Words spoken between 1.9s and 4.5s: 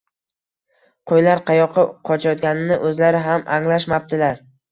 qochayotganini o’zlari ham anglashmabdilar